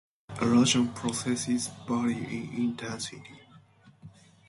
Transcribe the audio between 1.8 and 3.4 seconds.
vary in intensity.